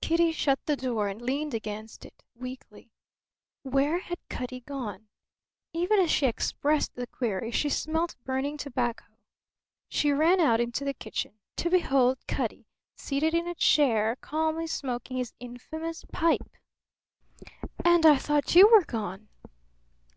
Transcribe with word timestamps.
Kitty 0.00 0.32
shut 0.32 0.58
the 0.66 0.74
door 0.74 1.06
and 1.06 1.22
leaned 1.22 1.54
against 1.54 2.04
it 2.04 2.24
weakly. 2.34 2.90
Where 3.62 4.00
had 4.00 4.18
Cutty 4.28 4.58
gone? 4.58 5.06
Even 5.72 6.00
as 6.00 6.10
she 6.10 6.26
expressed 6.26 6.96
the 6.96 7.06
query 7.06 7.52
she 7.52 7.68
smelt 7.68 8.16
burning 8.24 8.56
tobacco. 8.58 9.04
She 9.88 10.10
ran 10.10 10.40
out 10.40 10.60
into 10.60 10.84
the 10.84 10.92
kitchen, 10.92 11.38
to 11.54 11.70
behold 11.70 12.18
Cutty 12.26 12.66
seated 12.96 13.32
in 13.32 13.46
a 13.46 13.54
chair 13.54 14.16
calmly 14.16 14.66
smoking 14.66 15.18
his 15.18 15.34
infamous 15.38 16.04
pipe! 16.10 16.56
"And 17.84 18.04
I 18.04 18.16
thought 18.18 18.56
you 18.56 18.66
were 18.68 18.84
gone! 18.84 19.28